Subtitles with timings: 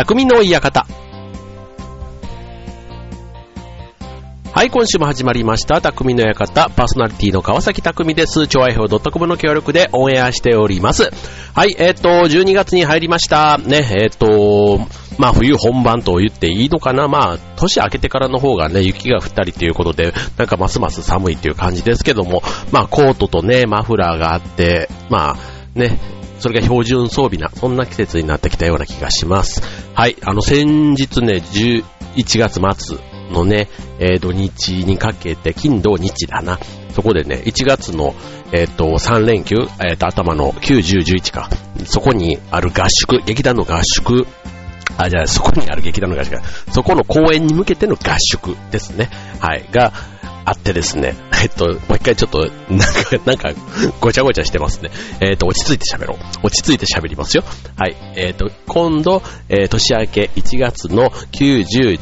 [0.00, 0.86] 匠の館。
[4.50, 5.82] はい、今週も始まりました。
[5.82, 8.48] 匠の館、パーソナリティの川崎匠です。
[8.48, 11.10] 超愛表 .com の協力でオンエアしております。
[11.54, 13.58] はい、えっ、と、12月に入りました。
[13.58, 14.80] ね、えっ、と、
[15.18, 22.42] まあ冬本番と言っていいのかなまあ、年明けてからの方がね、雪が降ったりということで、なんかますます寒いっていう感じですけども、
[22.72, 25.98] まあコートとね、マフラーがあって、まあ、ね、
[26.40, 29.62] それが標準装備な、そんな季節になってきたような気がします。
[29.94, 31.84] はい、あの先日ね、11
[32.38, 32.98] 月末
[33.30, 33.68] のね、
[33.98, 36.58] えー土日にかけて、金土日だな。
[36.94, 38.14] そこでね、1月の、
[38.52, 41.48] えっ、と、3連休、えっ、と、頭の9、10、11か。
[41.84, 44.26] そこにある合宿、劇団の合宿、
[44.96, 46.38] あ、じゃあ、そこにある劇団の合宿、
[46.72, 49.08] そこの公演に向けての合宿ですね。
[49.38, 49.66] はい。
[49.70, 49.92] が、
[50.44, 51.16] あってですね。
[51.42, 53.50] えっと、もう一回ちょっと、なんか、なんか、
[54.00, 54.90] ごちゃごちゃしてますね。
[55.20, 56.46] えっと、落ち着いて喋ろう。
[56.46, 57.44] 落ち着いて喋りますよ。
[57.76, 57.96] はい。
[58.16, 61.98] えっと、今度、えー年明け1月の9、10、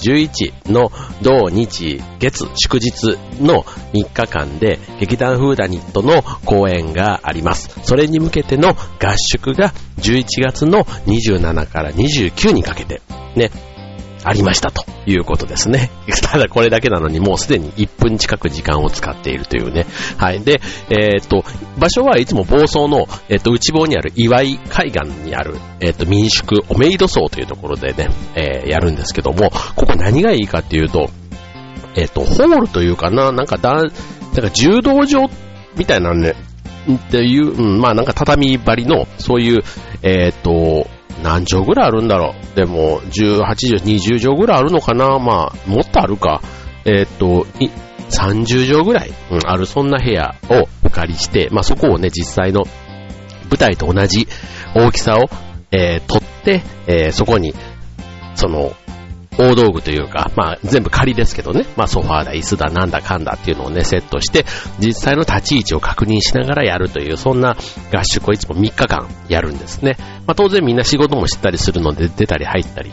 [0.65, 0.91] 11の
[1.23, 7.71] 土日月祝日の3日間で劇団フーダニットの公演があります。
[7.83, 13.03] それに向けての合宿が11月の27から29にかけて
[13.37, 13.51] ね、
[14.25, 15.91] ありましたということですね。
[16.23, 19.87] ただこれだけなのにもうすでに1分近く時間を使っているというね。
[20.17, 20.41] はい。
[20.41, 21.45] で、えーっと、
[21.79, 31.11] 場所はいつも房総の、えーっと、内房にある岩井海岸にある、えーっと、民宿、おめいど荘というところでね、えーやるんですけども、ここ何がいいかっていうと、
[31.95, 35.29] えっ、と、ホールというかな、なんかだ、なんか柔道場
[35.77, 36.35] みたいなね、
[36.91, 39.63] っていう、うん、まあなんか畳張りの、そういう、
[40.03, 40.87] えっ、と、
[41.23, 42.57] 何畳ぐらいあるんだろう。
[42.57, 46.43] でも、18畳、20畳ぐらいあるのかなまあ、もっとあるか。
[46.85, 47.47] えっ、と、
[48.11, 52.65] 30畳ぐらい、うん、ある、そんな部屋をお借りして、まあそこをね、実際の
[53.51, 54.27] 舞台と同じ
[54.75, 55.29] 大きさを、
[55.71, 57.55] えー取って、えーそこに、
[58.35, 58.73] その、
[59.39, 64.45] 大道具というか、まあ全部仮ですけどね、まあソファーだ、椅子だ、なんだかんだっていうのをね、セットして、
[64.81, 67.57] 実際の立ち位置を確認しながらやるという、そんな
[67.95, 69.97] 合宿をいつも3日間やるんですね。
[70.27, 72.91] まあ当然みんな仕事もしてたりするので、出たり入ったり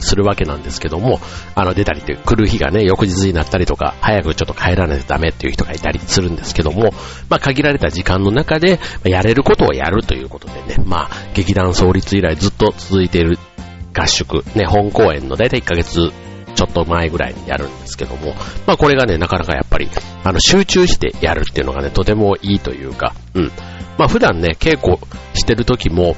[0.00, 1.18] するわけなんですけども、
[1.54, 6.92] あの出たりって来る日がね、翌日になったりとか、早くちょっと帰らないとダメっていう人がいたりするんですけども、
[7.30, 13.38] まあ限られた時間の中で、やれることをやるということでね、まあ劇団創立以来ずっと続いている
[13.94, 16.12] 合宿、ね、本公演のだいたい1ヶ月
[16.54, 18.34] ちょっと前ぐらいにやるんですけども、
[18.66, 19.90] まあこれがね、なかなかやっぱり、
[20.22, 23.52] あの、集中してやるっていうのがね、とてもいいというか、うん。
[23.98, 24.98] まあ普段ね、稽古
[25.34, 26.16] してる時も、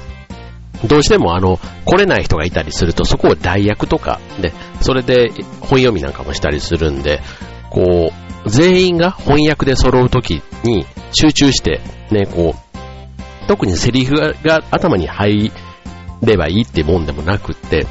[0.85, 7.21] どうしてもあの、来れない人がいたりすると、そこを代役とか、ね、それで本読みなんかもしたりするんで、
[7.69, 8.11] こ
[8.45, 15.51] う、全員が翻訳で揃う時に集中して、ね、こう、特にセリフが頭に入
[16.21, 17.85] ればいいってもんでもなくって、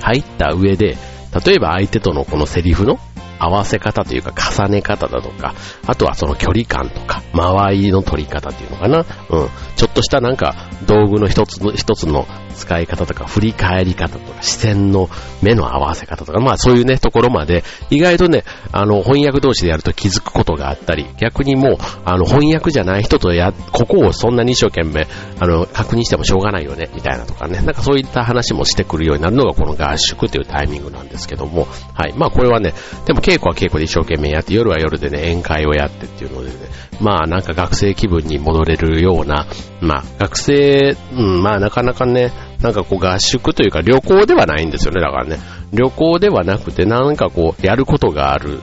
[0.00, 0.96] 入った上で、
[1.44, 2.98] 例えば相手とのこのセリフの
[3.38, 5.54] 合わせ方というか重ね方だとか、
[5.86, 8.98] あとはその距離感とか、間合いの取り方っていうのかな。
[9.30, 9.48] うん。
[9.76, 10.54] ちょっとしたなんか
[10.86, 15.08] 道具の一つの、一つの使い方とか、振り返り方とか、視線の
[15.42, 25.06] 目の合わせ方とか、まあそういうね、ところまで、意外とね、あの、翻訳同士でやると気づくことがあったり、逆にもう、あの、翻訳じゃない人とや、ここをそんなに一生懸命、
[25.38, 32.14] あの、確認してもしょうがないよね、みたいなとかね、なんかそういった話もしてくるようになるのがこの合宿というタイミングなんですけども、はい。
[32.16, 32.74] まあこれはね、
[33.04, 36.54] でも稽古は稽古で一生懸命やって、夜は夜でね、宴会をやってっていうのでね、
[37.00, 39.46] まあなんか学生気分に戻れるような、
[39.80, 45.38] まあ学生、うん、まあなかなかね、なんかこう合宿というか旅行ではないんですよね、だからね。
[45.72, 48.60] 旅行ではなくて、なんかこう、やることがある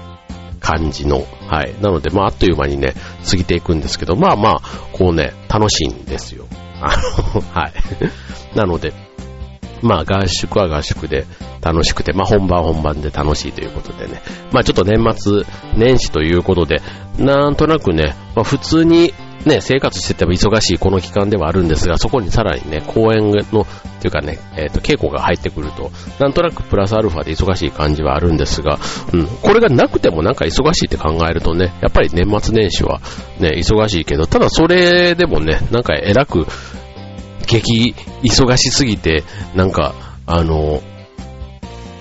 [0.60, 1.76] 感じの、はい。
[1.82, 2.94] なので、まああっという間にね、
[3.30, 4.62] 過ぎていくんですけど、まあまあ、
[4.94, 6.48] こうね、楽しいんですよ。
[6.82, 6.96] あ
[7.36, 7.74] の、 はい。
[8.58, 8.94] なので、
[9.82, 11.26] まあ合宿は合宿で
[11.62, 14.22] 楽しくて、まあ本番本番で楽しいということでね。
[14.54, 15.44] まあちょっと年末
[15.76, 16.82] 年始ということで、
[17.20, 19.14] なんとなくね、まあ普通に
[19.46, 23.66] ね、生活してても忙しいこの期間ではあるんですが、そこにさらにね、公演の、っ
[24.00, 28.80] ていうかね、えっ、と、稽古が入ってくると、なんとなくプラスアルファで忙しい感じはあるんですが、
[29.12, 33.02] うん、これがなくてもなんか忙しいって考えるとね、やっぱり年末年始は
[33.40, 36.46] ね、忙しいけど、ただそれでもね、なんか偉く、
[37.46, 37.94] 激
[38.24, 39.24] 忙しすぎて、
[39.56, 39.94] なんか、
[40.26, 40.82] あの、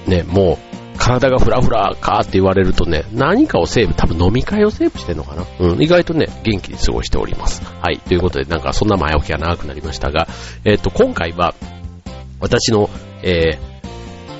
[0.06, 0.71] ね、もう、
[1.02, 5.44] 体がフラフラかって言われるとね、何かをセーブ、多分飲み会をセーブしてんのかな？
[5.58, 7.62] うん、意外とね、元気に過ごしております。
[7.64, 10.28] はい、ということで、なんかそんな前置きが長くなりましたが、
[10.64, 11.54] えっ、と、今回は、
[12.38, 12.88] 私の、
[13.22, 13.72] えー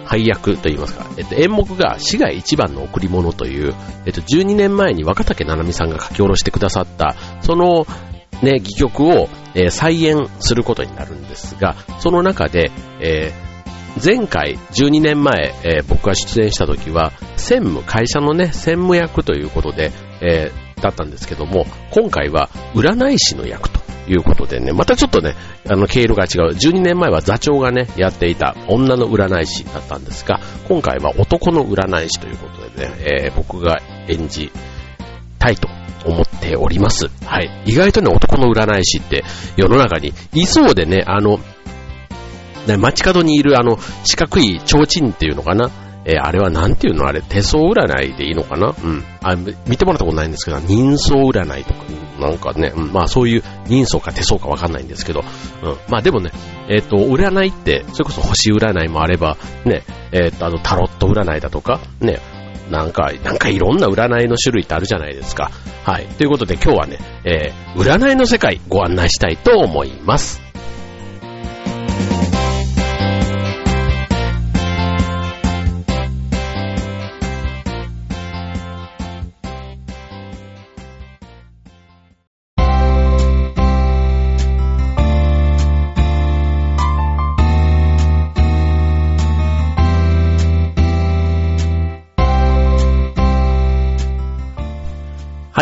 [0.05, 3.73] 配役といいますか、えっと、演目が市街一番の贈り物という、
[4.05, 7.87] えっと、12年前に若竹七海さんが書き下ろしてくださった、その、
[8.43, 12.71] ね、戯曲を、えー再演することになるんですが、その中で、
[13.01, 13.52] えー
[14.03, 25.35] 前回12年前、えー、僕が出演した時は専務、会社のね、専務役ということで、えー、だったんですけども、今回は占い師の役ということでね、またちょっとね、
[25.69, 26.55] あの、経路が違う。
[26.55, 32.95] 12年前は座長がね、やっていた女の占い師だったんですが、今回は男の占い師ということでね、
[33.25, 34.51] えー、僕が演じ
[35.39, 35.69] たいと
[36.05, 37.09] 思っております。
[37.25, 37.51] はい。
[37.67, 39.25] 意外とね、男の占い師って
[39.57, 41.39] 世の中にいそうでね、あの、
[42.67, 45.71] 街角にいるあの、四角い提灯っていうのかな？
[46.05, 47.07] えー、あれはなんていうの？
[47.07, 48.69] あれ、手相占いでいいのかな？
[48.69, 49.05] うん。
[49.23, 49.37] あ、
[49.69, 51.85] 見てもらったことないんですけど、人相占いとか、
[52.21, 55.21] なんかね、うん、まあそういう人相か手相かわかんないんですけど、
[55.63, 55.77] うん。
[55.89, 56.33] まあでもね、
[56.69, 62.21] えっ、ー、と、占いって、それこそ星占いもあれば、ね、えっ、ー、と、あの、タロット占いだとか、ね、
[62.69, 65.53] なんか、なんかいろんな占いの種類ってあるじゃないですか。
[65.85, 66.07] はい。
[66.07, 70.42] ということで今日はね、え、占いの世界ご案内したいと思います。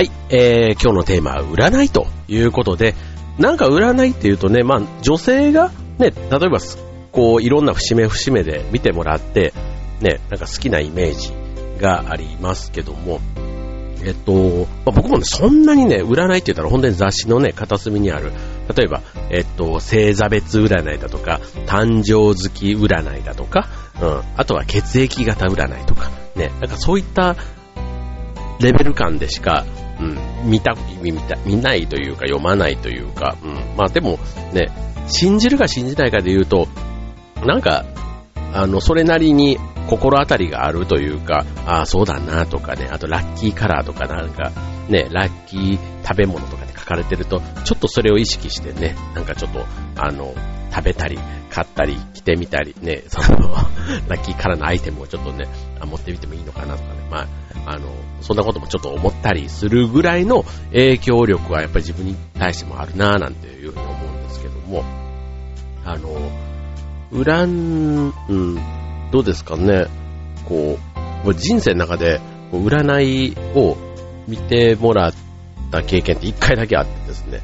[0.00, 2.94] はい、えー、今日のテーマは占いということで、
[3.38, 6.58] なんか占いっていうとね、まあ女性がね、例えば
[7.12, 9.52] こういろんな節目節目で見てもらって、
[10.00, 11.35] ね、なんか好きなイメージ
[11.82, 13.20] がありますけども、
[14.02, 18.32] えっと、まあ、僕もね、そんなにね、占いって言ったら本当に雑誌のね、片隅にある、
[18.75, 23.69] 例えば、えっと、星座別占いだとか、誕生月占いだとか、
[24.00, 27.37] うん、あとは血液型占いとか、ね、なんかそういった
[28.61, 29.67] レベル感でしか、
[30.00, 34.19] うん、見た、見た、見ないというか読まないというか、うん、まあでも
[34.52, 34.69] ね、
[35.06, 36.69] 信じるか信じないかで言うと、
[37.44, 37.85] なんか、
[38.52, 39.58] あの、それなりに
[39.88, 44.52] 心当たりがあるというか、ああ、そうだなとかね、あとラッキーカラーとかなんか、
[44.88, 49.64] ね、ラッキー食べ物とかで書かれてると、ちょっとそれを意識してね、なんかちょっと、
[49.96, 50.35] あの、
[50.73, 51.19] 食べたり、
[51.50, 53.50] 買ったり、着てみたり、ね、その、
[54.08, 55.49] ラッキーカラーのアイテムをちょっとね、
[55.87, 57.27] 持ってみてもいいのかなとかね、まあ、
[57.67, 57.88] あの、
[58.21, 64.85] そんなこともちょっと思ったりするぐらいの影響力はやっぱり自分に対してもあるなぁなんていうふうに思うんですけども、
[65.85, 66.11] あの、
[67.12, 68.59] 占、うん、
[69.11, 69.87] どうですかね、
[70.44, 70.79] こ
[71.25, 72.21] う、人生の中で
[72.53, 73.77] 占いを
[74.27, 75.15] 見てもらっ
[75.71, 77.41] た経験って一回だけあってですね、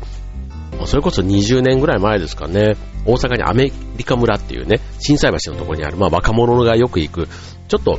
[0.85, 2.75] それこそ20年ぐらい前ですかね、
[3.05, 7.29] 大阪にアメリカ村っていうね、震災橋のところにある、まあ若者がよく行く、
[7.69, 7.99] ちょっと、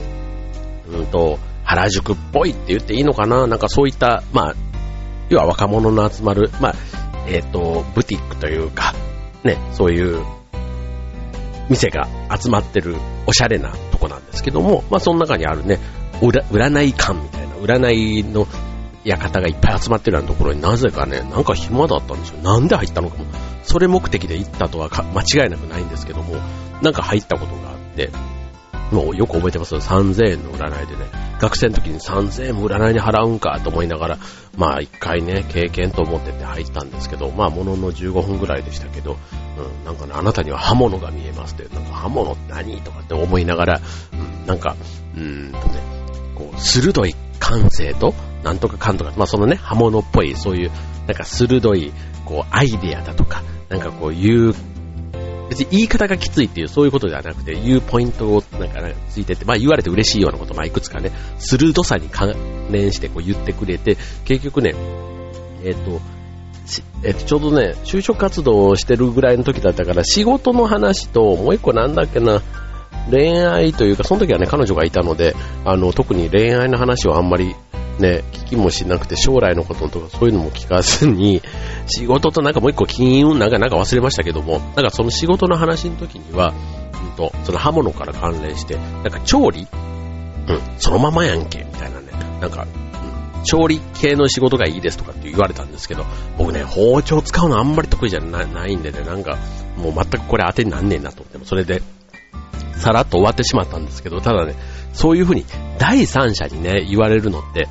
[0.89, 3.45] うんと、原宿っぽいって言っていいのかな？
[3.48, 4.56] なんかそういった、まあ、
[5.30, 6.75] 要は若者の集まる、まあ、
[7.28, 8.94] えっ、ー、と、ブティックというか、
[9.44, 10.24] ね、そういう
[11.69, 12.07] 店が
[12.39, 12.95] 集まってる
[13.25, 15.80] おしゃれなとこなんですけども、まあその中にあるね、
[16.22, 18.48] 占い館みたいな、占いの
[19.04, 22.42] 館がいっぱい集まってるようなところになぜかね、なんか暇だったんですよ。
[22.42, 23.25] なんで入ったのかも。
[23.63, 26.36] それ目的で行ったとは間違いなくないんですけども、
[26.81, 28.10] なんか入ったことがあって、
[28.92, 29.81] もうよく覚えてますよ。
[29.81, 31.06] 3000円の占いでね、
[31.39, 34.18] 学生の時に3000円も占いに払うんかと思いながら、
[34.56, 39.17] まあ一回ね、経験と思ってて入ったんですけど、まあものの15分ぐらいでしたけど、
[39.58, 43.82] うん、なんかね、あなたには刃物が見えますって、なんか刃物って何とかって思いながら、
[44.13, 44.75] うん、なんか、
[45.15, 45.82] うーんとね、
[46.36, 48.13] こう、鋭い感性と、
[48.44, 50.72] なんとかかんとか、まあそのね、刃物っぽい、そういう、
[51.08, 51.91] なんか鋭い、
[52.25, 54.53] こう、アイデアだとか、なんかこう、いう
[55.50, 62.36] 別に言い方がきついっていうそういうことではなくて、言うポイントをなんか、ね、ついてって、まあ言われて嬉しいようなこと、まあいくつかね、鋭さに関
[62.72, 64.74] 連してこう言ってくれて、結局ね、
[65.63, 66.01] えっ、ー、と、
[67.04, 72.42] えっ、と、ちょうどね、就職活動をしてるぐらいの時だったから、仕事の話と、もう一個なんだっけな、
[73.10, 77.56] 恋愛というか、その時はね、彼女がいたので、あの、特に恋愛の話をあんまり
[78.00, 81.42] ね、聞きもしなくて将来のこととかそういうのも聞かずに、
[81.88, 86.54] 仕事となんかもう一個金運なんかなんか忘れましたけども、なんかその仕事の話の時には、
[86.94, 89.68] うんと、その刃物から関連して、なんか調理
[90.48, 92.08] うん、そのままやんけ、みたいなね、
[92.39, 92.66] なんか、
[93.36, 96.06] うん、調理系の仕事がいいですとかって言われたんですけど、
[96.38, 99.38] 僕ね、包丁使うのあんまり得意じゃないんでね、なんか、
[99.77, 101.18] もう全くこれ当てになんねえなと。
[101.22, 101.82] 思っても、それで、
[102.77, 104.56] さらっと終わってしまったんですけど、ただね、
[104.94, 105.46] そういうふうに
[105.77, 107.68] 第三者にね、言われるのって、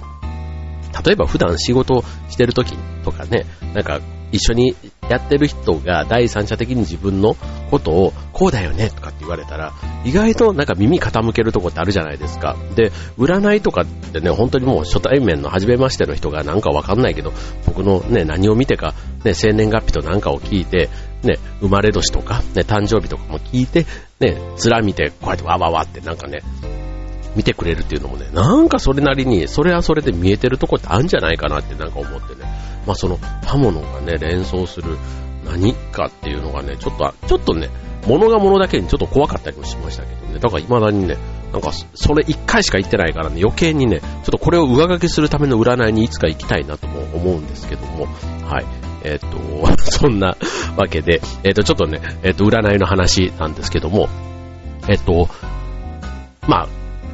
[1.05, 4.01] 例えば普段仕事してる時とかね、なんか
[4.33, 4.75] 一緒に
[5.09, 7.37] やってる人が第三者的に自分の
[7.71, 9.73] ことをこうだよねとかって言われたら、
[10.05, 12.57] 意外となんか耳傾けるとこってあるじゃないですか。
[12.75, 17.33] で、占いとかってね、本当にもう初対面の初めましての人がなんかわかんないけど、
[17.67, 20.91] 僕のね、何を見てか、ね、生年月日となんかを聞いて、
[21.23, 23.87] ね、生まれ年とか、ね、誕生日とかも聞いて、
[24.21, 26.41] ね、面見て、こうやってわわわってなんかね、
[27.37, 32.43] 見てくれるっていうのもね、なんかそれなりに、それはそれで見えてるとこってあるんじゃないかなってなんか思ってね。
[32.87, 34.97] まあその刃物がね、連想する
[35.45, 37.69] 何かっていうのがね、ちょっと、ちょっとね、
[38.07, 40.39] 物が物だけにちょっと怖かったりもしましたけどね。
[40.39, 41.19] だから未だにね、
[41.53, 48.07] なんかそれ一回しか行ってないからね、余計にね、ちょっとこれを上書きするための占いにいつか行きたいなとも思うんですけども、
[48.45, 48.67] はい。
[49.03, 49.27] えっ、と、
[49.79, 50.37] そんな
[50.77, 54.09] わけで、えっ、と、ちょっとね、えっ、と、占いの話なんですけども、
[54.89, 55.29] えっ、と、
[56.49, 56.69] まあ、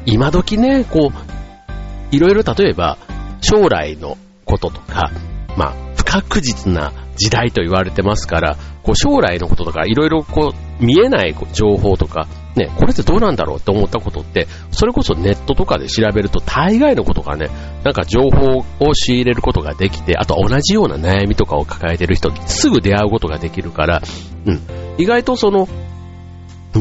[0.07, 2.99] 今時ね、こう、いろいろ例えば、
[3.41, 5.11] 将来のこととか、
[5.57, 17.49] まあ、不確実な時代と言われてますから、こう将来のこととか、いろいろこう、見えない情報とか、ね、これってどうなんだろうって思ったことって、それこそネットとかで調べると大概のことがね、
[17.85, 24.03] なんか情報を仕入れることができて、あと同じような悩みとかを抱えてる人にすぐ出会うことができるから、
[24.47, 24.61] うん、
[24.99, 25.69] 意外とその、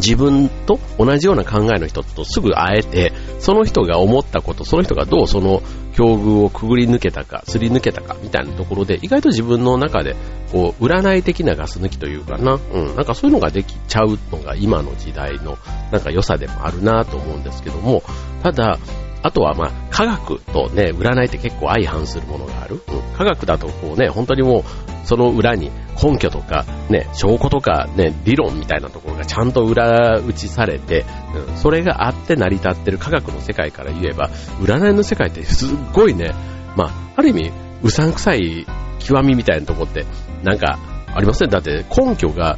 [0.01, 5.61] 自分と同じような考えの人とすぐ会えて、その人が思ったこと、その人がどうその
[5.93, 10.15] 境遇をくぐり抜けたか、すり抜けたか、みたいなところで、意外と自分の中で、
[10.51, 15.57] こう、占い的なガス抜きというかな、うん、なんかそういうのができちゃうのが今の時代の、
[15.91, 18.03] なんか良さでもあるなと思うんですけども、
[18.41, 18.79] ただ、
[19.23, 22.81] あとはまあ、科学とね、占いって結構相反するものがある。
[22.87, 24.63] うん、科学だとこうね、本当にもう、
[25.05, 31.05] その裏に根拠とか、ね、証拠とか、ね、理論みたいなところがちゃんと裏打ちされて、
[31.49, 36.33] うん、それがあって成り立ってる科学の世界から言えば、占いの世界ってすっごいね、
[36.75, 37.51] まあ、ある意味、
[37.83, 38.65] うさんくさい
[38.99, 40.05] 極みみたいなとこって、
[40.43, 40.79] なんか、
[41.13, 41.49] ありません？
[41.49, 42.57] だって根拠が、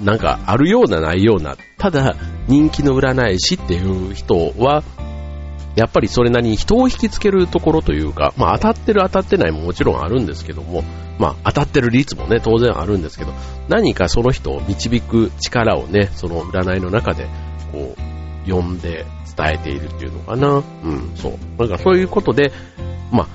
[0.00, 2.14] なんかあるようなないような、ただ
[2.46, 4.84] 人気の占い師っていう人は、
[5.74, 10.82] やっぱりそれなりに人を引きつけるところというか、まあ当たってる当たってないももちろんあるんですけども、
[11.18, 13.32] まあ当たってる率もね、当然あるんですけど、
[13.68, 17.26] 何かその人を導く力をね、その占いの中で、
[17.72, 18.12] こう、
[18.48, 20.62] 読んで伝えているっていうのかな。
[20.84, 21.32] うん、そう。
[21.58, 22.52] なんかそういうことで、
[23.10, 23.28] まあ、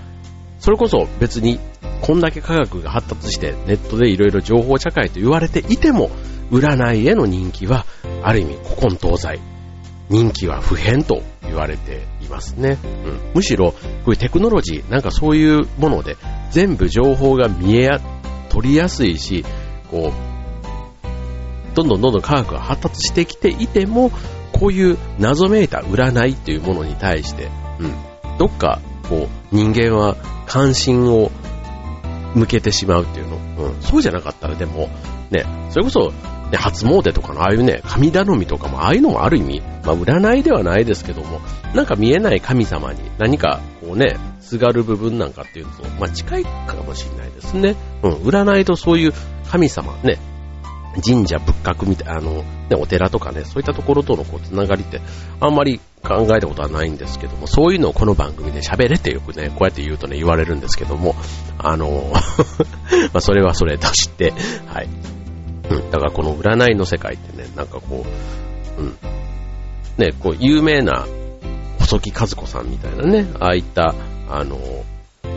[0.59, 1.59] それこそ別に、
[2.01, 6.11] こんだけ科学が発達してネットでいろいろ情報社会と言われていても、
[6.51, 7.85] 占いへの人気は、
[8.23, 9.39] ある意味古今東西、
[10.09, 12.77] 人気は不変と言われていますね。
[12.83, 16.17] うん、むしろ、こういうテクノロジー、なんかそういうもので、
[16.51, 18.01] 全部情報が見えや、
[18.49, 19.43] 取りやすいし、
[19.91, 24.11] こう、どんどんどんどん科学が発達してきていても、
[24.53, 27.49] こういう謎めいた占いっていうものに対して、
[27.79, 27.93] うん、
[28.37, 30.15] どっか、こう、人間は
[30.47, 31.31] 関心を
[32.33, 33.37] 向けてしまうっていうの。
[33.69, 34.89] うん、そうじゃなかったらでも、
[35.29, 36.13] ね、それこそ
[36.51, 41.41] で、初詣とかのああいうね、神頼みとかも、ああいうのもある意味、まあ、占いではないですけども、
[41.73, 47.75] なんか見えない神様に何か、こうね、すがる部分なんかっていうと、まあ、近いかもしれないですね。
[48.03, 49.13] うん、占いとそういう
[49.49, 50.17] 神様、ね、
[51.05, 52.43] 神社仏閣みたい、あの、ね、
[52.77, 55.01] お寺とかね、そういったところとのこう、つながりって、
[55.39, 61.15] あんまり考えたことはないんですけども、そういうのをこの番組で喋れってよくね、こうやって言うとね、言われるんですけども、
[61.57, 62.11] あの、
[63.13, 64.33] まあ、それはそれとして、
[64.67, 65.16] はい。
[65.69, 65.91] うん。
[65.91, 68.05] だからこの占いの世界ってね、なんかこ
[68.77, 68.97] う、うん。
[69.97, 71.07] ね、こう、有名な
[71.79, 73.95] 細木和子さんみたいなね、ああいった、
[74.29, 74.59] あの、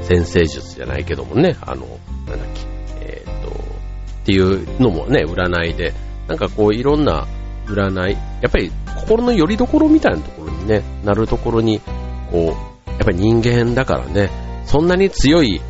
[0.03, 1.87] 先生術じゃないけどもね、あの、
[2.29, 2.61] なんだっけ、
[3.01, 3.55] えー、っと、っ
[4.25, 5.95] ていうのもね、占いで、
[6.29, 7.27] なんかこう、いろんな
[7.67, 11.81] 占い、やっぱり心の拠り所みたいなところにね、なるところに、
[12.31, 12.57] こ
[12.87, 14.31] う、やっぱり人間だからね、
[14.67, 15.61] そんなに強い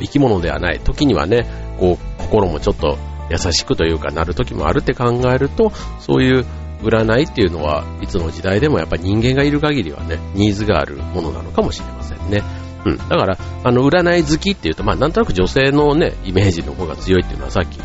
[0.00, 0.80] 生き物ではない。
[0.80, 1.46] 時にはね、
[1.78, 2.96] こう、心もちょっと
[3.30, 6.44] 優しくというかなる時もあるって考えると、そういう
[6.82, 12.42] 占いっていうのはいつの時代でもやっぱり人間がいる限りはね、ニーズがあるものなのかもしれませんね。
[12.84, 12.96] うん。
[12.96, 17.78] だから、あの、占い好きっていうと、まあ、なんとなく女性のね、イメージの方が強いっていうのはさっき、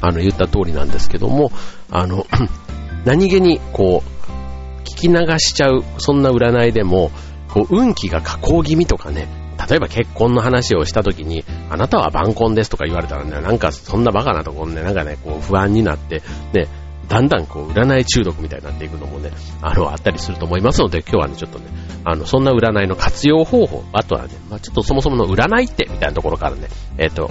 [0.00, 1.50] あの、言った通りなんですけども、
[1.90, 2.26] あの、
[3.06, 7.10] 何気に、こう、聞き流しちゃう、そんな占いでも、
[7.48, 9.28] こう、運気が下降気味とかね、
[9.68, 16.68] 例えば結婚の話をした時に、あなたは晩婚ですとか言われたらね、なんかそんなバカなところね、なんかね、こう不安になって、ね、
[17.08, 21.66] だんだんこう占い中毒みたいになっていくのもね、あの、あったりすると思いますので、今日はね、ちょっとね、
[22.04, 27.30] あの、そんな占いの活用方法、あとはね、まあ、ちょっとそもそもの占いってみたいなところからね、えっ、ー、と、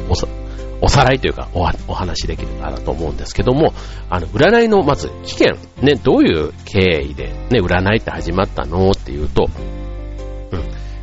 [0.81, 3.73] おさらいというかお、お話できるかなと思うんですけども、
[4.09, 9.47] あの、占いのまず期限、ね、どういう経緯でね、占いって始まったのっていうと、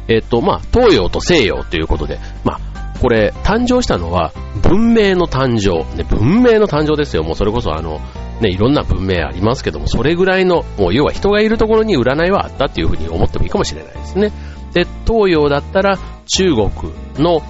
[0.09, 2.61] えっ、と、まあ、東洋と西洋ということで、まあ、
[3.01, 5.85] これ、誕生したのは、文明の誕生。
[5.97, 7.23] ね、文明の誕生ですよ。
[7.23, 8.01] もうそれこそあの、
[8.41, 14.33] ね、いろんな文明ありますけども、それぐらいの、もう要は人がいるところに占いはあったっていうふうに思ってもいいかもしれないですね。
[14.73, 16.71] で、東洋だったら、中国
[17.17, 17.43] の、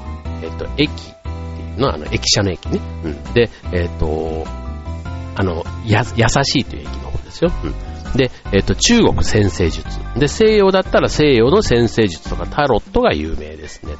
[0.43, 1.29] えっ、と、駅って
[1.63, 2.81] いうのは、あの、駅舎の駅ね。
[3.05, 3.35] うん。
[3.35, 4.45] で、えっ、と、
[5.35, 7.53] あの、や、優しいという駅の方ですよ。
[7.65, 7.75] うん、
[8.15, 9.87] で、えっ、と、中国先生術。
[10.17, 13.95] で、西洋だったら西洋の先生術とかタロットが有名ですね。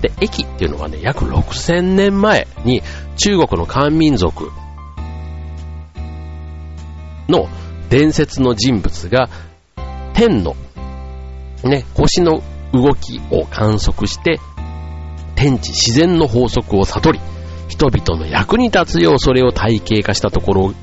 [0.00, 2.82] で、駅っていうのはね、約6000年前に
[3.16, 4.50] 中国の漢民族
[7.28, 7.48] の
[7.90, 9.28] 伝説の人物が
[10.14, 10.56] 天の、
[11.64, 14.40] ね、星の動きを観測して、
[15.34, 17.20] 天地自然の法則を悟り、
[17.68, 20.74] 人々の役に立つようそれを体系化したところ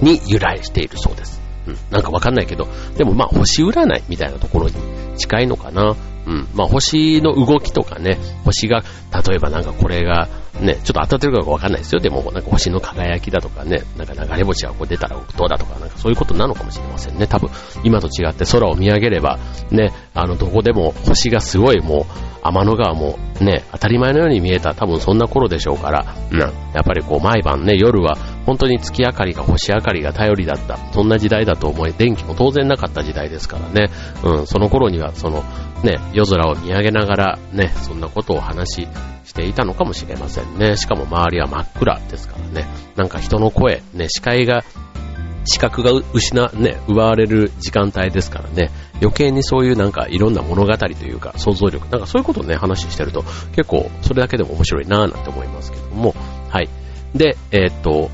[0.00, 1.37] に由来しているそうです。
[1.68, 4.74] うん、なんかわかんないけど、でもまあ星占いみたいなところに
[5.16, 5.96] 近いのかな。
[6.26, 6.48] うん。
[6.54, 8.82] まあ星の動きとかね、星が、
[9.28, 10.28] 例えばなんかこれが、
[10.60, 12.00] ね、ちょっと当たってるかわかんないですよ。
[12.00, 17.26] でも、なんか星の輝きだとかね、なんか流れ星がこう出たらどうだとか、なんかそういうことなのかもしれませんね。
[17.26, 17.50] 多分、
[17.84, 19.38] 今と違って空を見上げれば、
[19.70, 26.40] ね、あの、どこでも星がすごいもう、天の川もね、当たり前のように見えた多分そんな頃でしょうから、うん。
[26.40, 26.48] や
[26.80, 28.16] っぱりこう毎晩ね、夜は
[28.48, 30.78] 本当に月明かりが星明かりが頼りだった。
[30.94, 33.90] そんな時代だと思い、電気も当然なかった時代ですからね。
[34.24, 35.44] うん、その頃にはその、
[35.84, 38.88] ね、夜空を見上げながらね、そんなことを話
[39.24, 40.78] していたのかもしれませんね。
[40.78, 42.66] しかも周りは真っ暗ですからね。
[42.96, 44.64] なんか人の声、ね、視界が、
[45.44, 48.70] 視覚が失、ね、奪われる時間帯ですからね。
[49.02, 53.24] 余計にそういうなんかいろんな物語というか想像力、なんかそういうことをね、話してると
[53.54, 56.14] 結構それだけでも面白いなぁなんて思いますけども。
[56.48, 56.70] はい。
[57.14, 58.10] で、えー、っと、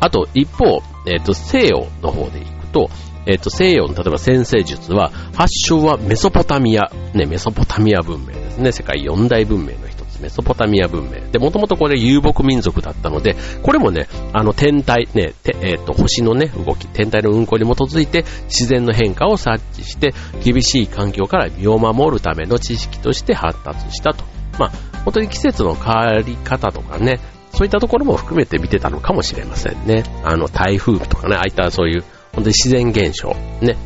[0.00, 2.90] あと一方、えー、と、西洋の方でいくと、
[3.26, 8.70] えっ、と、西洋の例えば先生術は、発祥はメソポタミア、ね、メソポタミア文明ですね。
[8.70, 11.28] 世界四大文明の一つ、メソポタミア文明。
[11.32, 24.24] で、もともとこれ遊牧民族だったので、これもね、あの天体、ね、えっ、と、星のね、動き、天体の運行に基づいて自然の変化を察知して、厳しい環境から身を守るための知識として発達したと。
[24.56, 24.70] まあ、
[25.04, 27.18] 本当に季節の変わり方とかね、
[27.56, 30.04] そういったところも含めて見てたのかもしれませんね。
[30.22, 32.02] あの、台風とかね、ああいったそういう
[32.34, 33.34] 本当に自然現象。
[33.62, 33.76] ね。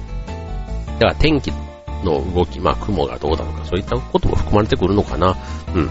[0.99, 1.53] だから天気
[2.03, 5.37] の動き、まあ雲がどうだとか、そういったことも含まれてくるのかな。
[5.73, 5.88] うん。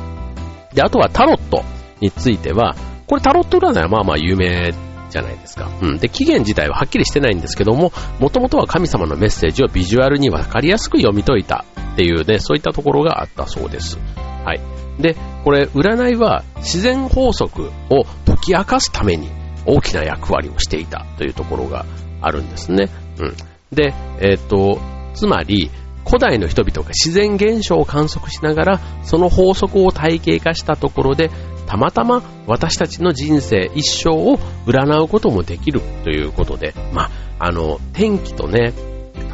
[0.73, 1.63] で、あとはタロット
[2.01, 2.75] については、
[3.07, 4.73] これタロット占いはまあまあ有名
[5.09, 5.69] じゃないですか。
[5.81, 5.97] うん。
[5.99, 13.97] で、期限自体ははっきりしてないんですけども、もともとは神様のメッセージをビジュアルにわかりやすく読み解いたっていうね、そういったところがあったそうです。
[14.43, 14.61] はい。
[14.99, 19.29] で、これ、占いは自然法則を解き明かすために
[19.65, 21.85] 大きな役割をしていたというところが
[22.21, 22.89] あるんですね。
[23.19, 23.35] うん。
[23.71, 24.79] で、えっ、と、
[25.13, 25.71] つまり、
[26.05, 31.29] 古代の人々が自然現象を観測しながら、その法則を体系化したところで、
[31.67, 38.73] たまたま私たちの人生一生を占うこともできるということで、まあ、あの、天気とね、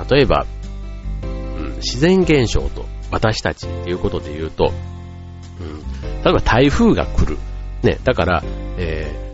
[0.10, 0.46] 例えば、
[1.24, 4.74] うん、自然現象と私たちっていうことで言うと、
[5.62, 5.95] うん、
[6.26, 7.38] 例えば台風が来る。
[7.84, 8.44] ね、だから、
[8.78, 9.26] えー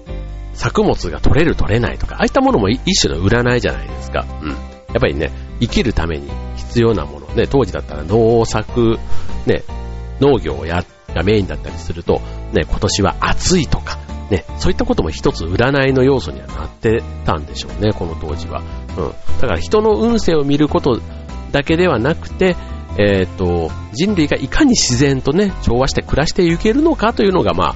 [0.53, 4.25] 作物が取れる取れないとか、ああいったものも一種の占いじゃないですか。
[4.41, 4.49] うん。
[4.49, 4.57] やっ
[4.99, 8.99] ぱりね、生きるために必要なもの、ね、当時だったら農作、
[9.45, 9.63] ね、
[10.19, 12.21] 農業をや、がメインだったりすると、
[12.53, 13.97] ね、今年は暑いとか、
[14.29, 18.61] ね、そういったことも一つ占いの要素にはなってたんでしょうね、この当時は。
[18.97, 19.07] うん。
[19.41, 21.01] だから人の運勢を見ること
[21.51, 22.55] だけではなくて、
[22.97, 27.75] えっ、ー、と、人類がいかに自然とね、調和して暮らしていけるのかというのが、ま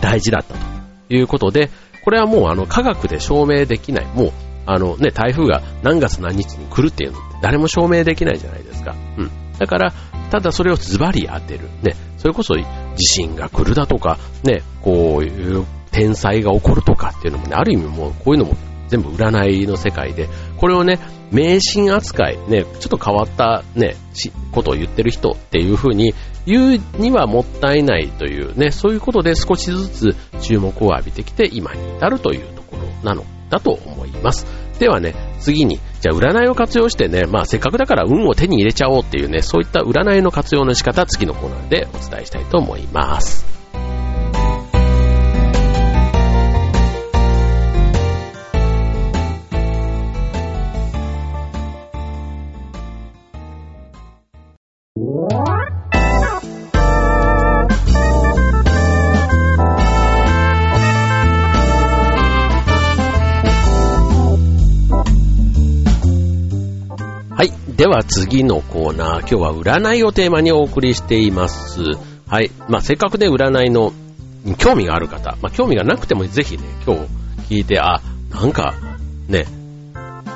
[0.00, 1.70] 大事だったということで、
[2.04, 4.06] これはもうあの科学で証明できない。
[4.06, 4.32] もう、
[4.66, 8.94] あのね、台風が何月何日に来るっていうのって誰も証明できないじゃないですか。
[9.16, 9.30] うん。
[9.58, 9.92] だから、
[10.30, 11.68] ただそれをズバリ当てる。
[11.82, 11.96] ね。
[12.18, 12.64] それこそ地
[12.98, 18.56] 震が来るだとか、ね、こういう天災が起こるとかっていうのもね、ある意味もうこういうのも
[18.88, 20.98] 全部占いの世界で、これをね、
[21.30, 23.96] 迷信扱い、ね、ちょっと変わったね、
[24.52, 26.14] ことを言ってる人っていう風に
[26.46, 34.46] 言うにはもったいないというね、そういうことで少しずつ注目を浴びてきて今に至るというところなのだと思います。
[34.78, 43.55] ではね、次に、じゃあ占いを活用してね、まあせっかくだから運を手に入れちゃおうっていうね、そういった占いの活用の仕方、次のコーナーでお伝えしたいと思います。
[67.76, 71.82] では次のコーナー、今日は占いをテーマにお送りしています。
[72.26, 72.50] はい。
[72.70, 73.92] まあ、せっかくね、占いの
[74.56, 77.02] 興味がある方、まあ、興味がなくてもぜひね、今日
[77.54, 78.74] 聞いて、あ、なんか、
[79.28, 79.44] ね、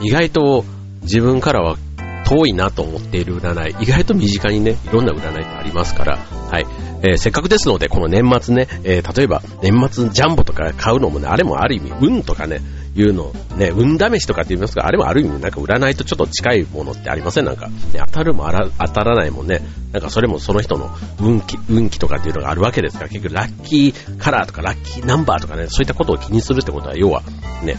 [0.03, 0.66] 意外と
[1.00, 1.79] 自分からは
[2.26, 6.66] 遠いなと思っている占い、意外と身近にね、いろんな占いってありますから、はい。
[7.03, 12.61] えー、せっかくですので、この年末ね、えー、例えば年末ジャンボとか買うのもね、あれもある意味、運とかね、
[12.94, 17.44] いうの、ね、運試しとかって言いますが、あれもある意味なんか占いとちょっと近いものってありません？
[17.44, 19.61] なんか、ね、当たるもあら当たらないもんね、
[19.92, 27.22] なんかそれもその人の運気、運気とかっていうのがあるわけですから、結局ラッキーカラーとかラッキーナンバーとかね、そういったことを気にするってことは、要は、
[27.62, 27.76] ね、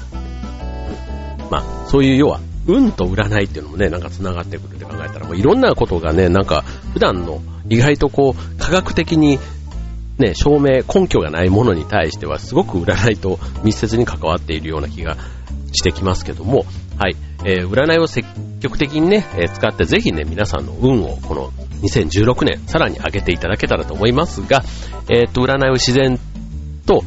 [1.50, 6.62] まあ、そういう要は、運と占いっていうのもね、なんか繋がってくるって考えたら、もういろんなことがね、なんか
[6.94, 9.40] 普段の意外とこう、科学的に
[10.22, 15.18] ね、証明、根拠がないものに対してはすごく占いと密接に関わっているような気が
[15.74, 16.66] してきますけども、
[16.98, 18.28] はい、えー、占いを積
[18.60, 24.64] 極的にね、えー、使ってぜひね、皆さんの運をこの2016年さらに上げていただけたらと思いますが、
[25.10, 26.20] えー、っと、占いを自然
[26.86, 27.04] と、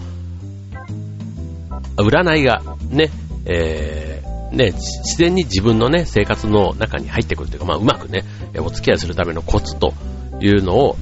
[1.97, 3.11] 占いがね、
[3.47, 8.25] えー、ね、自然に自分のね、生活の中に入ってくるというか、まあ、うまくね、
[8.59, 9.95] お付き合いするためのコツと
[10.41, 10.97] いうのを、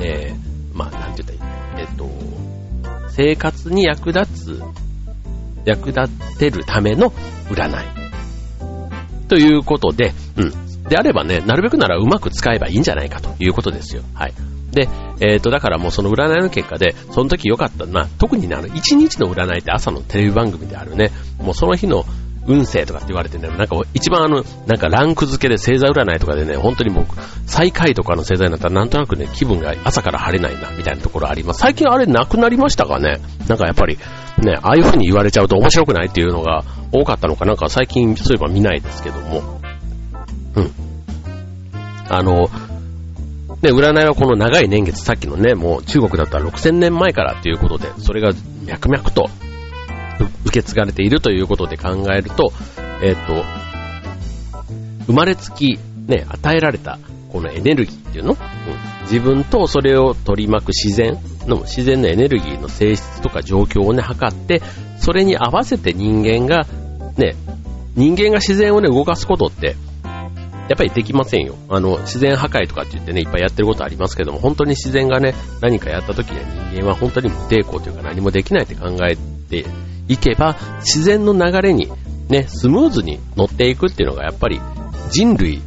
[0.00, 0.49] えー、
[0.80, 1.86] まあ、なんて言ったらいい？
[1.88, 2.08] えっと、
[3.10, 4.62] 生活に役立つ、
[5.66, 7.10] 役立てるための
[7.50, 8.00] 占い。
[9.28, 10.70] ということで、うん。
[10.88, 14.02] であればね、なるべくならうまく使えばいいんじゃないかということですよ。
[14.14, 14.34] はい。
[14.72, 14.88] で、
[15.20, 22.04] えっ、ー、と、だからもうその占いの結果で、その時良かった、まあ、特にね、あの、1日の占いって朝のテレビ番組であるね、もうその日の
[22.46, 27.04] 運勢とかって言われてね、なんか一番あの、なんかランク付けで星座占いとかでね、本当にもう、
[27.46, 31.60] 最下位とかの星座になったらなんとなくね、気分が朝から晴れないな、みたいなところあります。
[31.60, 33.20] 最近あれなくなりましたかね？
[33.48, 33.98] なんかやっぱり、
[34.38, 37.52] ね、ああいう風に言われちゃうと面白くないっていうのが多かったのかな？
[37.52, 39.60] んか最近そういえば見ないですけども。
[40.56, 40.70] うん。
[42.08, 42.48] あの、
[43.62, 48.32] ね、占いはこの長い年月、さっきのね、もう中国だったら6000年前からっていうことで、それが
[48.64, 49.28] 脈々と
[50.44, 52.52] 受け継がれているということで考えると、
[53.02, 53.44] えっ、と、
[55.06, 56.98] 生まれつき、ね、与えられた、
[57.30, 58.38] このエネルギーっていうの、うん、
[59.02, 64.62] 自分とそれを取り巻く自然の、自然のエネルギーの性質とか状況をね、測って、
[64.98, 66.66] それに合わせて人間が、
[67.16, 67.34] ね、
[67.96, 69.76] 人間が自然をね、動かすことって、
[70.70, 71.56] やっぱりできませんよ。
[71.68, 79.66] あの、自然破壊とかって言ってね、いっぱいやってることありますけども、本当に自然がね、何かやった時には人間は本当に無抵抗というか何もできないって考えて
[80.12, 81.88] いけば、自然の流れに
[82.28, 84.60] ね、スムーズに乗っていくっていうのがやっぱり
[85.10, 85.60] 人類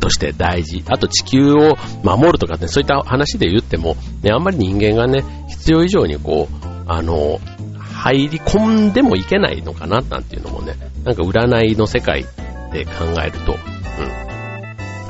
[0.00, 0.82] として大事。
[0.88, 7.38] あと地球を守るとかね、そういった話で言っても、ね、あんまり人間がね、必要以上にこう、あの、
[7.78, 10.74] 入り込んでもいけないのかななんていうのもね、
[11.04, 12.24] なんか占いの世界
[12.72, 12.90] で考
[13.22, 13.58] えると、うん、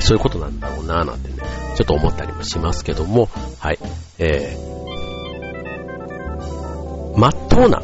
[0.01, 1.39] そういうことなんだろうななんてね、
[1.77, 3.79] ちょっと思ったりもしますけども、はい、
[4.19, 7.83] えー、まっとうな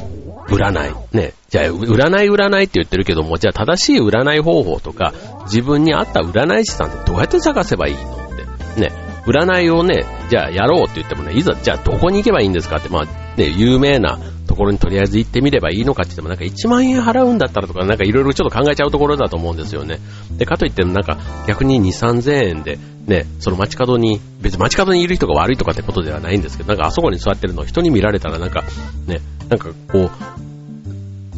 [0.50, 1.16] 占い。
[1.16, 1.34] ね。
[1.48, 5.12] じゃあ、占い占いって言ってるけども、じゃあ正しい占い方法とか、
[5.44, 8.80] 自分に合った占い師さんってどうやって探せばいいのって。
[8.80, 9.10] ね。
[9.26, 13.04] 占いをね、じゃあやろうって言ってもね、いざ、じゃあどこに行けばいいんですかって、まあ、
[13.36, 19.98] ね、有名なところにとりあえず行ってみればいいのかって言っても、なんか1万円払うんだったらとか、なんかいろいろちょっと考えちゃうところだと思うんですよね。
[20.36, 28.64] で、かといってもなんか逆に2、3000円で、ね、その街角に、別に街角にいる人が悪いとかってことではないんですけど、なんかあそこに座ってるのを人に見られたらなんか、
[29.06, 30.10] ね、なんかこ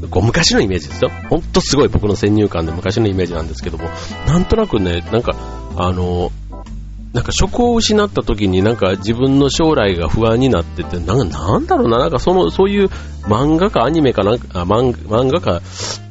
[0.03, 1.11] う、こう昔のイメージですよ。
[1.31, 3.88] ほんとすごい僕の先入観で昔のイメージなんですけども、
[4.27, 5.35] なんとなくね、なんか、
[5.77, 6.31] あの、
[7.14, 12.88] なんか職を失った時になんか自分の将来が不安になってて、なんかなんだろうな、なんかその、そういう
[13.22, 15.62] 漫画かアニメかなんか、あ漫漫画か、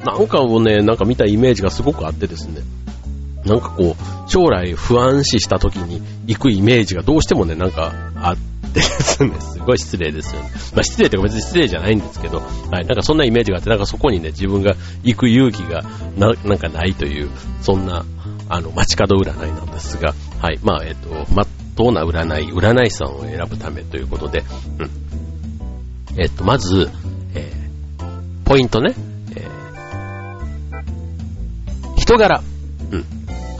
[0.05, 2.61] なんかをね、なんか見たイメージがすごくあってですね。
[3.51, 8.37] なんかこう、将来不安視した時に行くイメージがどうしてもね、なんかあっ
[8.73, 10.49] てですね、 すごい失礼ですよね。
[10.73, 12.43] まあ失礼というか別に失礼じゃないんですけど、は
[12.81, 15.83] い、なんかそんなイメージがあって、なんかそこにね、自分が行く勇気が
[16.17, 17.29] な、なんかないという、
[17.61, 18.05] そんな、
[18.47, 24.45] あの、街角占いなんですが、はい、まあ、えっ、と、まっとうな占い、占い師さんを選ぶためということで、
[24.79, 24.89] うん。
[26.17, 26.89] えっ、と、まず、
[27.33, 28.93] えー、ポイントね、
[29.35, 32.41] えー、人柄。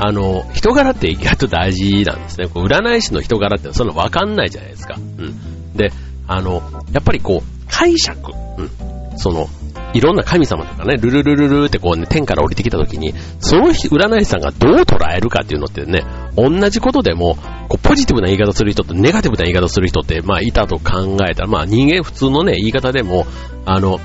[0.03, 2.47] あの、人柄って意外と大事なんですね。
[2.47, 4.95] こう占い師の人柄ってそんなわかんないじゃないですか。
[4.97, 5.73] うん。
[5.77, 5.91] で、
[6.27, 8.31] あの、やっぱりこう、解釈。
[8.57, 9.17] うん。
[9.17, 9.47] その、
[9.93, 16.03] いろんな神様とかね、ルルルルルってこうね、天から降りてきた時に、その占い師さんがどう捉えるかっていうのってね、
[16.35, 17.35] 同じことでも、
[17.69, 23.27] こうポジティブな言い方する人とネガティブな言い方する人って、まあいたと考えたら、まあ人間普通のね、言い方でも、
[23.65, 23.99] あの、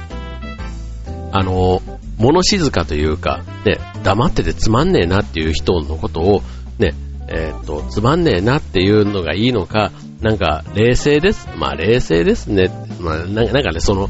[1.32, 1.80] あの、
[2.18, 6.42] 物静かというか、ね、黙っててつまんねえなっていう人のことを、
[6.78, 6.94] ね、
[7.28, 11.48] えー、っと、つまんねえなっていうのがいいのか、なんか、冷静です。
[11.56, 12.70] まあ、冷静ですね。
[13.00, 14.08] まあ、なんかね、その、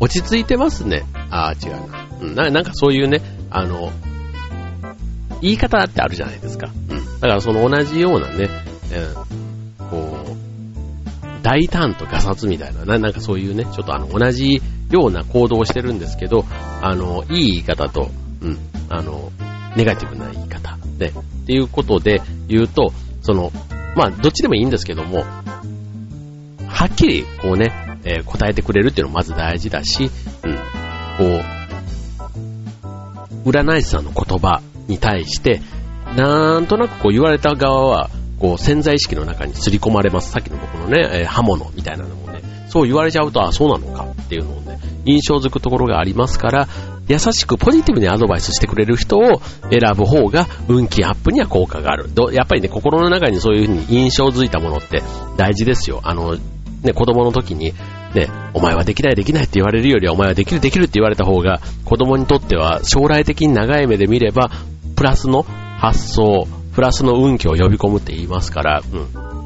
[0.00, 1.04] 落ち着いてますね。
[1.30, 2.06] ああ、違うな。
[2.20, 2.50] うんな。
[2.50, 3.20] なんかそういうね、
[3.50, 3.92] あの、
[5.42, 6.70] 言い方ってあるじゃないですか。
[6.90, 7.20] うん。
[7.20, 8.48] だからその同じようなね、
[9.80, 16.44] うん、こう、大胆とガサツみたいな、ななんかそういうね、ちょっとあの、同じような行動をしてるんですけど、
[16.82, 19.32] あの、いい言い方と、うん、あの、
[19.76, 21.12] ネガティブな言い方で、っ
[21.46, 23.52] ていうことで言うと、その、
[23.96, 25.24] まあ、どっちでもいいんですけども、
[26.68, 27.72] はっきり、こうね、
[28.04, 30.10] えー、答えてくれるっていうのもまず大事だし、
[30.44, 31.42] うん、こ
[33.44, 35.60] う、占い師さんの言葉に対して、
[36.16, 40.30] なんとなくこう言われた側は、こう潜在意識の中に刷り込まれます。
[40.30, 42.25] さっきの僕のね、えー、刃物みたいなのも、
[42.76, 46.68] そう言われちゃうと、あ、そうなのかっていうのをね、印象づくところがありますから、
[47.08, 52.10] 優しくポジティブにアドバイスしてくれる人を選ぶ方が運気アップには効果がある。
[52.32, 55.02] やっぱりね、心の中にそういうふうに印象づいたものって
[55.38, 56.00] 大事ですよ。
[56.02, 56.36] あの、
[56.82, 57.72] ね、子供の時に、
[58.14, 64.50] ね、お前はできないできないって言われるよりはお前はできるできるって言われた方が子供にとっては将来的に長い目で見れば
[64.96, 65.44] プラスの
[65.78, 69.36] 発想、プラスの運気を呼び込むって言いますから、うん。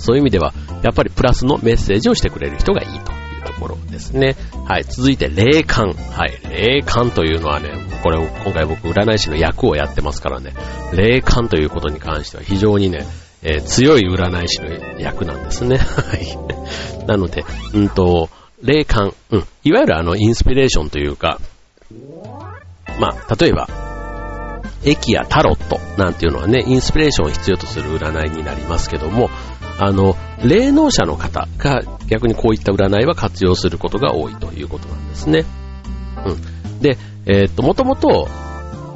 [0.00, 4.36] そういう意味では、やっぱりプラスのメッセージをしてくれる人がいいというところですね。
[4.66, 4.84] はい。
[4.84, 5.92] 続いて、霊感。
[5.92, 6.40] はい。
[6.48, 7.70] 霊感というのはね、
[8.02, 10.54] これ、今回僕、占い師の役をやってますからね、
[10.94, 13.06] 霊感ということに関しては非常にね、
[13.42, 15.76] えー、強い占い師の役なんですね。
[15.80, 17.06] はい。
[17.06, 18.28] なので、うんと、
[18.62, 19.44] 霊感、うん。
[19.64, 21.40] いわゆるあの、インスピレーションというか、
[22.98, 23.68] まあ、例えば、
[24.84, 29.30] 駅やタロットなんていうのはね、インスピレーションを必要とする占いになりますけども、
[29.80, 30.14] あの、
[30.44, 35.46] 霊能者の方が逆にこういった占いは活用することが多いということなんですね。
[36.26, 36.80] うん。
[36.80, 38.28] で、えー、っと、もともと、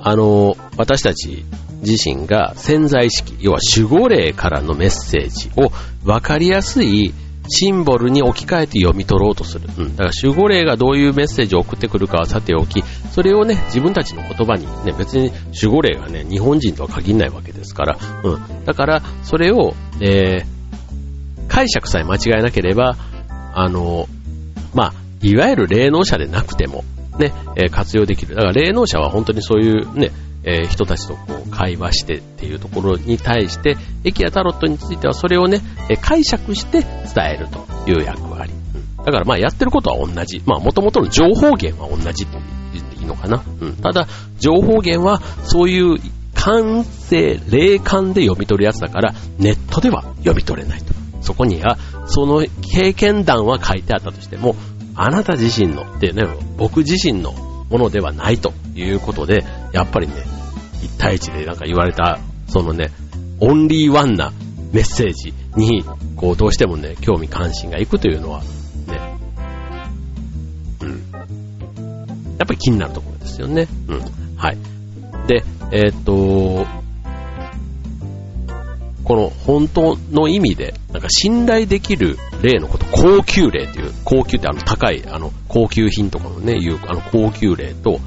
[0.03, 1.47] あの、私たち
[1.81, 5.71] 自身が潜在意識、要は守護霊からのメッセージを
[6.05, 7.15] 分かりやすい
[7.49, 9.69] シンボルに置き換えて読み取ろうとする。
[9.79, 9.97] うん。
[9.97, 18.65] だから守護霊がどういうメッセージを送ってくるかはさておき、それをね、自分たちの言葉に、ね、別に守護霊がね、日本人とは限らないわけですから、うん。
[18.65, 20.54] だから、それを、えー、
[21.55, 22.97] 解釈さえ間違えなければ、
[23.55, 24.09] あの、
[24.75, 26.83] まあ、いわゆる霊能者でなくても、
[27.17, 28.35] ね、え、活用できる。
[28.35, 30.11] だから霊能者は本当にそういうね、
[30.43, 36.89] えー、人たちとこう会話してっていうところに対して、駅やタロットについてはそれをね、え、解釈して伝
[37.35, 38.53] えるという役割。
[38.99, 40.43] うん、だからまあやってることは同じ。
[40.45, 42.33] まあ元々の情報源は同じと
[42.73, 43.45] 言っていいのかな。
[43.61, 44.09] うん、ただ、
[44.41, 45.99] 情報源はそういう
[46.35, 51.04] 感性、霊感で読み取るやつだから、ネットでは読み取れないと。
[51.25, 54.55] そこには、その経験談は書いてあったとしても、
[54.95, 56.23] あなた自身のってね、
[56.57, 57.33] 僕自身の
[57.71, 60.15] ものではないということで、やっぱりね、
[60.83, 62.93] 1対1でなんか言われた、そのね、
[63.41, 64.33] オンリーワンな
[64.73, 65.85] メッセージに、
[66.17, 68.47] こう、どうしてもね、興味関心がいくというのは、ね、
[70.83, 70.89] うん。
[70.89, 73.67] やっぱり気になるところですよね。
[73.89, 74.01] うん。
[74.37, 74.59] はい。
[75.27, 76.67] で、えー、っと、
[79.05, 88.01] この本当の意味で、なんか信頼できる例のこと、高級例っていう、高級ってあの高い、あの、高級品とかのね、いう、あの、高級例と、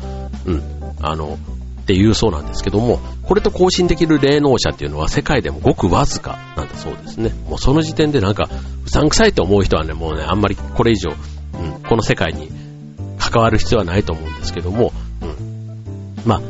[0.46, 0.64] うん、
[1.00, 1.38] あの、
[1.82, 7.34] っていうそうなんですけども、これと更新できる霊能者っていうのは世界でもごくわずかなんだそうですね。
[7.48, 8.50] もうその時点でなんか、
[8.86, 12.50] うさんくさいと思う人はね、もうね、あんまりこれ以上、うん、この世界に
[13.18, 16.16] 関わる必要はないと思うんですけども、うん。
[16.26, 16.42] まあ、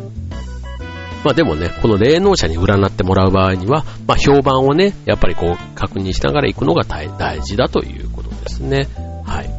[1.28, 7.10] まあでもね、この霊能者に占ってもらう場合には、まあ評判をね、やっぱりこう確認しながら行くのが大
[7.42, 8.88] 事だということですね。
[9.26, 9.50] はい。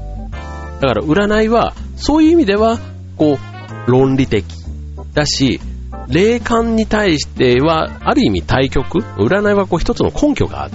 [0.81, 2.79] だから占いは、そういう意味では、
[3.19, 3.35] こ
[3.87, 4.47] う、論理的
[5.13, 5.61] だし、
[6.09, 10.75] 霊感に対しては、ある意味対極占いはこう一つの根拠がある。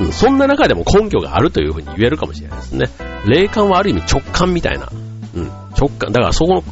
[0.00, 2.90] うん、そんな中でも根拠があるというふうに言えるかもしれないですね。
[3.26, 4.88] 霊感はある意味直感みたいな。
[5.36, 5.44] うん、
[5.78, 6.10] 直感。
[6.10, 6.64] だからそこの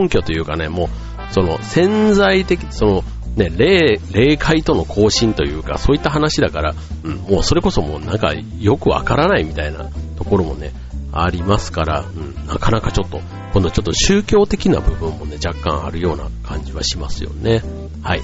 [0.00, 0.88] 根拠というかね、もう、
[1.30, 3.04] その潜在的、その
[3.36, 10.72] ね、霊、霊界との交信というか、そういった話だから、うん、もうそれこそもうなんかよくわからないみたいなところもね、
[11.12, 13.20] ありますから、うん、なかなかちょっと、
[13.52, 17.62] 今度ちょっと宗教的な部分もね、若干あるような感じはしますよね。
[18.02, 18.22] はい。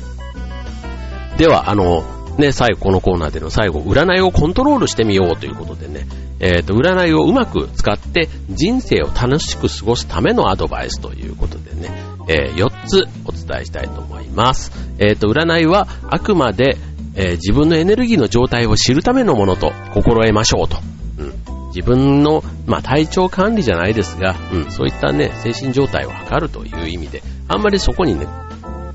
[1.38, 2.04] では、あの、
[2.38, 6.06] ね、最後、このコーナーでの最後、占いをコントロールしてみようということでね、
[6.40, 11.90] えっ、ー、と、占いをうまく使って人生を楽しく過ごすためのアドバイスということでね、
[12.28, 14.72] えー、4つお伝えしたいと思います。
[14.98, 16.76] えっ、ー、と、占いはあくまで、
[17.14, 20.78] えー、自分のエネルギーの状態を知るためのものと心得ましょうと。
[21.18, 28.26] うん、自分の、まあ、体調管理じゃないですが、うん、そういったね、精神状態を測るという意味で、あんまりそこにね、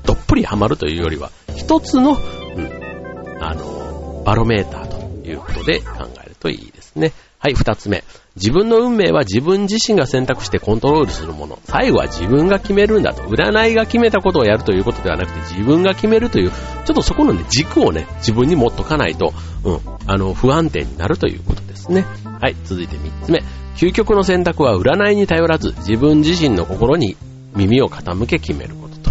[0.04, 6.96] どっぷりハマるというよりは、一つの、うん、あの、バロメーターということで考えるといいです。
[6.96, 7.12] ね。
[7.38, 8.04] はい、二つ目。
[8.40, 11.58] 自分の運命は自分自身が選択してコントロールするもの。
[11.64, 13.22] 最後は自分が決めるんだと。
[13.24, 22.06] 占いが決めたことをやるということではなくて自分が決めるという、ちょっとそこのね、軸をね、自分に持っとかないと、うん、あの、不安定になるということですね。
[22.40, 23.42] はい、続いて三つ目。
[23.76, 27.16] 究極の選択は占いに頼らず、自分自身の心に
[27.54, 28.96] 耳を傾け決めること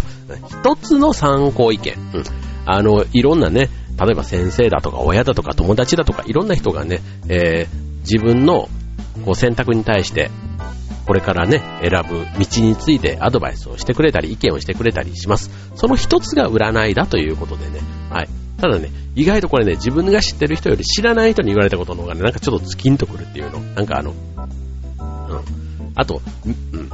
[0.72, 1.94] 一つの参考意見。
[2.14, 2.24] うん。
[2.66, 8.68] あの、いろんなね、例えば先生だとか親だとか友達だとかいろんな人がね、えー、自分の
[9.24, 10.30] こう選択に対して、
[11.06, 15.50] これからね、選ぶ道についてアドバイスをしてくれたり、意見をしてくれたりします。
[15.74, 18.28] その一つが占いだということでね、はい。
[18.60, 23.58] ただね、意外とこれね、自分が知ってる人より知らない人に言われたことの方がね、なんかちょっとズキンとくるっていうの。
[23.58, 24.16] なんかあの、うん。
[25.96, 26.90] あと、うん、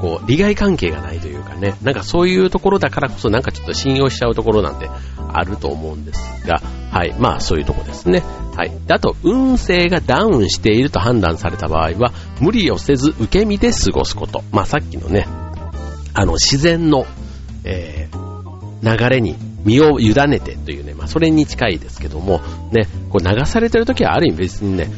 [0.00, 4.88] こう、利害関係がないというかね、なんかそういうところだからこそなんかちょっと信用しちゃうところなんて
[5.32, 6.60] あると思うんですが、
[6.90, 8.22] はい、まあそういうとこですね。
[8.56, 8.72] はい。
[8.88, 14.42] あと、運勢がダウンしていると判断された場合は、無理をせず受け身で過ごすこと。
[14.50, 15.26] まあさっきのね、
[16.14, 17.06] あの、自然の、
[17.64, 22.40] えー、流れに身を委ねてというね、まあそれに近いですけども、
[22.72, 24.88] ね、こう流されてる時はある意味別にね、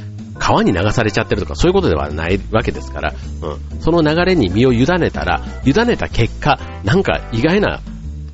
[0.42, 7.81] 川に流されちゃってるとかそういうことではないわけですから、うん、その流れに身を委ねたら、委ねた結果、なんか意外な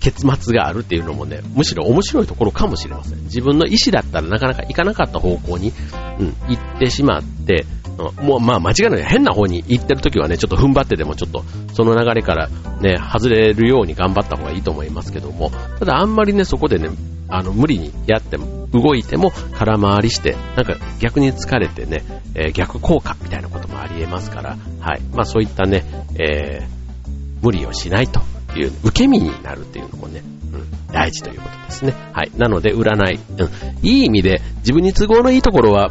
[0.00, 3.24] 結末があるっていうのもね、むしろ面白いところかもしれません。
[3.24, 5.74] 自分の意思だったらなかなか行かなかった方向に、
[6.18, 7.66] うん、行ってしまって、
[7.98, 11.44] うん、もうまあ間違いない変な方に行ってる時はね、ちょっと踏ん張ってでもちょっと
[11.74, 12.48] その流れから
[12.80, 16.88] ね、外れるように頑張った方がいいと思いますけども、ただあんまりね、そこでね、
[17.28, 22.02] あの、無理にやっても、動いても空回りして、なんか逆に疲れてね、
[22.34, 25.00] えー、逆効果みたいなこともあり得ますから、はい。
[25.12, 25.84] まあそういったね、
[26.18, 28.20] えー、無理をしないと
[28.56, 31.94] いう、受け身になるっていうのもね、うん、大事ということですね。
[32.12, 32.30] はい。
[32.36, 35.90] なので、占い、うん、いい意味で自分に都合のいいところは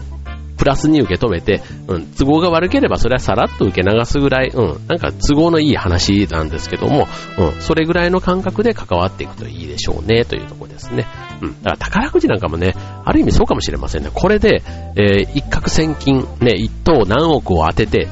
[0.58, 11.06] プラスに受け止めて、うん、都合が悪ければそれはさらっと受け流すぐらい、うん、なんか都合のいい話なんですけども、うん、それぐらいの感覚で関わっていくといいでしょうね、というとこですね。
[11.41, 12.74] うん、だから宝くじなんかもね、
[13.06, 14.10] ある意味そうかもしれませんね。
[14.13, 14.63] これで、
[14.96, 18.08] えー、一攫千金、ね、一等何億を当てて、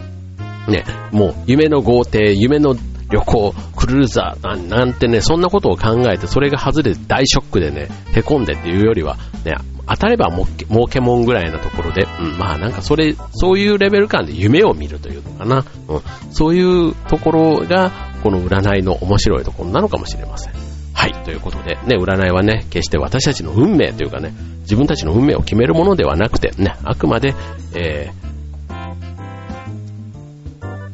[0.67, 2.75] ね、もう夢の豪邸、夢の
[3.11, 9.53] 旅行、クルーザーなんてね、そんなことを考えて、それが外れて大ショックでね、凹んでっていうよりは、ね、
[9.87, 15.65] 当たれば儲けもんぐらいなところで、うん、まあなんかそれ、そういうレベル感で夢を見るというのかな。
[15.87, 17.91] うん、そういうところが、
[18.23, 20.53] この占いの面白いところなのかもしれません。
[20.93, 27.35] はい、ということで、ね、占いはね、決して私たちの運命というかね、自分たちの運命を決めるものではなくて、ね、あくまで、
[27.75, 28.25] えー、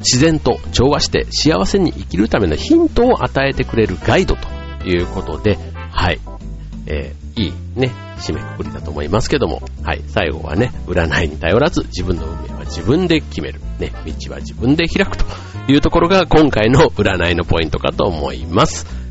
[0.00, 4.48] 自然と調和して幸せに生きるためのヒントを与えてくれるガイドと
[4.86, 5.56] いうことで、
[5.90, 6.20] はい、
[6.86, 7.90] えー、いいね、
[8.22, 13.60] 締めくくりだと思いますけども、はい、最後はね、占いに頼らず自分の運命は自分で決める。
[13.78, 15.24] ね、道は自分で開くと
[15.68, 19.01] いうところが今回の占いのポイントかと思います。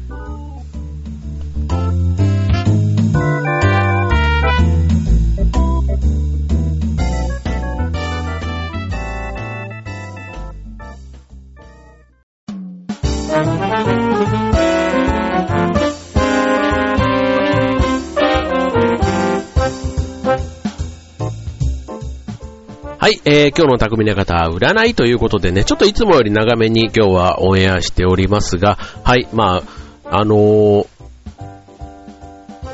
[23.01, 29.63] はい、えー、今日の匠の方、占いということでね、ちょっといつもより長めに今日はオンエアしておりますが、はい、ま
[30.05, 30.85] あ、あのー、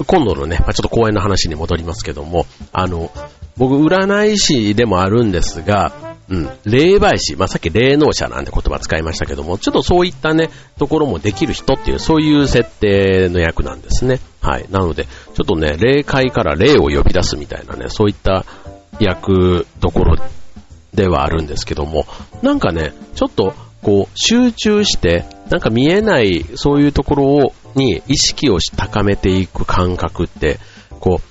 [0.06, 3.10] 今度のね、まあ、ちょっと公演の話に戻りますけども、あの、
[3.56, 5.94] 僕、占い師でもあるんですが、
[6.28, 14.20] うん、霊媒師、まあ、さっき霊能者なんて言葉使いましたけども、ちょっとそういったね、ところもできる人っていう、そういう設定の役なんですね。
[14.42, 14.66] はい。
[14.70, 18.46] なので、ちょっとね、霊界から霊を呼び出すみたいなね、そういった
[19.00, 20.16] 役どころ
[20.94, 22.06] ではあるんですけども、
[22.42, 30.60] なんかね、ちょっとこう集中して、なんか見えないそういうところをに意識を高めていく感覚って、
[31.00, 31.22] こ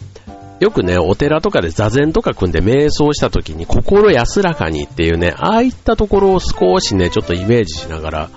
[0.60, 8.30] う、よくね、お寺とかで座禅とか組んで瞑想した時に心安らかにっていうね、ああいったところを少しね、ちょっとイメージしながら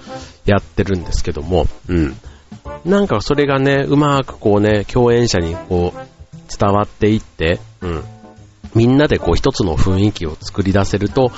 [0.45, 2.17] やってるんですけども、うん。
[2.83, 8.04] なんかそれがね、うまくこうね、共演者にこう、伝わっていって、うん。
[8.75, 11.31] みんなでこう一つの雰囲気を作り出せると、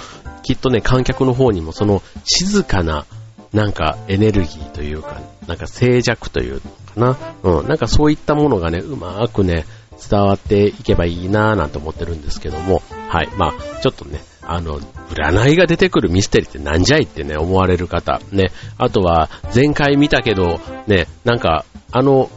[0.43, 3.05] きっとね、観客の方にもその静かな、
[3.53, 7.59] なんかエネルギーというか、なんか静寂というのかな。
[7.59, 9.65] うん、なんかそういったものがね、うまくね、
[10.09, 13.29] 伝わっていけばいいなぁなんて思ってるんですけども、はい。
[13.37, 14.79] まあ、ちょっとね、あの、
[15.09, 18.19] 占いが出てくるミステリーってなんじゃいってね、思われる方。
[18.31, 18.51] ね。
[18.77, 22.29] あとは、前回見たけど、ね、なんか、あの、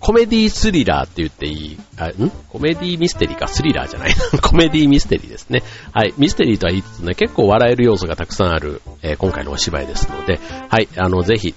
[0.00, 2.30] コメディスリラーって言っていい、あ、ん？
[2.48, 4.14] コメディミステリーか、スリラーじゃない。
[4.42, 5.62] コメディミステリーですね。
[5.92, 6.14] はい。
[6.18, 10.88] ミステリーとは言いつつね、結構笑える要素がたくさんある、えー、今回のお芝居ですので、はい。
[10.96, 11.54] あの、ぜひ、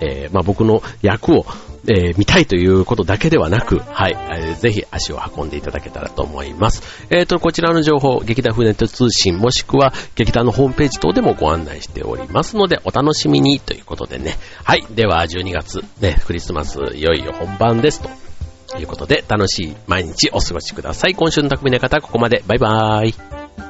[0.00, 1.46] えー、まあ、僕の役を、
[1.86, 7.06] えー、見たいということだけではなく、はい、えー、ぜひ足を運んでいただけたらと思います。
[7.10, 14.36] えっ、ー、と、こちらの情報、劇団風ネット通信、もしくは劇団のホームページ等でもご案内しておりますので、お楽しみにということでね。
[14.64, 18.10] はい、では12月、ね、クリスマス、いよいよ本番ですと。
[18.78, 21.14] いうことで、楽しい毎日お過ごしください。
[21.14, 22.44] 今週の匠の方、ここまで。
[22.46, 23.69] バイバーイ。